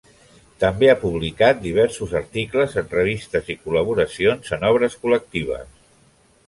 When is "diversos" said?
1.65-2.15